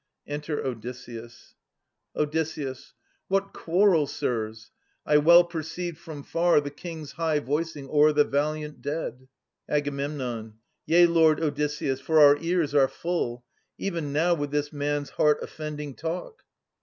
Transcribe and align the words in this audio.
Enter 0.25 0.65
Odysseus. 0.65 1.53
Od. 2.15 2.35
What 3.27 3.53
quarrel, 3.53 4.07
sirs? 4.07 4.71
I 5.05 5.17
well 5.19 5.43
perceived 5.43 5.99
from 5.99 6.23
far 6.23 6.59
The 6.59 6.71
kings 6.71 7.11
high 7.11 7.37
voicing 7.39 7.87
o'er 7.87 8.11
the 8.11 8.23
valiant 8.23 8.81
dead. 8.81 9.27
Ag. 9.69 9.85
Yea, 10.87 11.05
Lord 11.05 11.39
Odysseus, 11.39 11.99
for 12.01 12.19
our 12.19 12.37
ears 12.39 12.73
are 12.73 12.87
full, 12.87 13.45
Even 13.77 14.11
now, 14.11 14.33
with 14.33 14.49
this 14.49 14.73
man's 14.73 15.11
heart 15.11 15.39
oflFending 15.39 15.95
talk. 15.95 16.45